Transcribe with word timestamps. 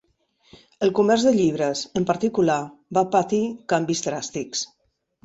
El 0.85 0.93
comerç 0.99 1.25
de 1.27 1.33
llibres, 1.35 1.83
en 2.01 2.07
particular, 2.11 2.55
va 2.99 3.05
patir 3.17 3.43
canvis 3.75 4.03
dràstics. 4.07 4.65